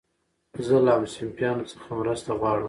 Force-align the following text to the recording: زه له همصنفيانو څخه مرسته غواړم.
زه 0.65 0.77
له 0.85 0.91
همصنفيانو 0.97 1.65
څخه 1.71 1.87
مرسته 1.99 2.31
غواړم. 2.39 2.59